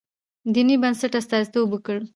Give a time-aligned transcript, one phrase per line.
[0.53, 2.05] دیني بنسټ استازیتوب وکړي.